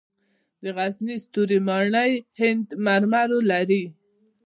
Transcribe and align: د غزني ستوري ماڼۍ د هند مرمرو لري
د 0.63 0.63
غزني 0.77 1.15
ستوري 1.25 1.59
ماڼۍ 1.67 2.11
د 2.21 2.23
هند 2.39 2.65
مرمرو 2.85 3.39
لري 3.51 3.83